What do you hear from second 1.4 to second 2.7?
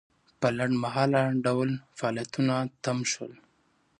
ډول فعالیتونه